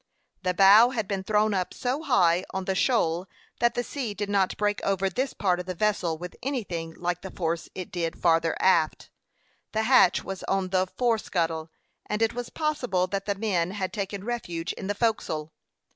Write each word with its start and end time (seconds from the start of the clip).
The 0.41 0.55
bow 0.55 0.89
had 0.89 1.07
been 1.07 1.23
thrown 1.23 1.53
up 1.53 1.75
so 1.75 2.01
high 2.01 2.43
on 2.49 2.65
the 2.65 2.73
shoal 2.73 3.27
that 3.59 3.75
the 3.75 3.83
sea 3.83 4.15
did 4.15 4.31
not 4.31 4.57
break 4.57 4.81
over 4.83 5.11
this 5.11 5.35
part 5.35 5.59
of 5.59 5.67
the 5.67 5.75
vessel 5.75 6.17
with 6.17 6.35
anything 6.41 6.95
like 6.95 7.21
the 7.21 7.29
force 7.29 7.69
it 7.75 7.91
did 7.91 8.19
farther 8.19 8.57
aft. 8.59 9.11
The 9.73 9.83
hatch 9.83 10.23
was 10.23 10.41
on 10.45 10.69
the 10.69 10.87
fore 10.87 11.19
scuttle, 11.19 11.69
and 12.07 12.23
it 12.23 12.33
was 12.33 12.49
possible 12.49 13.05
that 13.05 13.27
the 13.27 13.35
men 13.35 13.69
had 13.69 13.93
taken 13.93 14.23
refuge 14.23 14.73
in 14.73 14.87
the 14.87 14.95
forecastle. 14.95 15.53